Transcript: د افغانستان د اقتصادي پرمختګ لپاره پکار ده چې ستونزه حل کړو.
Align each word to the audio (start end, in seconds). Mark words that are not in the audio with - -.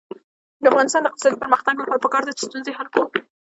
د 0.61 0.63
افغانستان 0.71 1.01
د 1.03 1.07
اقتصادي 1.09 1.37
پرمختګ 1.43 1.73
لپاره 1.79 2.03
پکار 2.05 2.21
ده 2.25 2.31
چې 2.37 2.43
ستونزه 2.47 2.71
حل 2.77 2.87
کړو. 2.93 3.05